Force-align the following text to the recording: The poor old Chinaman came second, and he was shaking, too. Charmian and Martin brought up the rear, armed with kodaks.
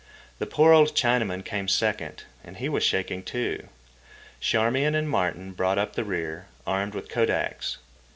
The 0.39 0.47
poor 0.47 0.73
old 0.73 0.95
Chinaman 0.95 1.45
came 1.45 1.67
second, 1.67 2.23
and 2.43 2.57
he 2.57 2.67
was 2.69 2.81
shaking, 2.83 3.21
too. 3.21 3.67
Charmian 4.39 4.95
and 4.95 5.07
Martin 5.07 5.51
brought 5.53 5.77
up 5.77 5.93
the 5.93 6.03
rear, 6.03 6.47
armed 6.65 6.95
with 6.95 7.07
kodaks. 7.07 7.77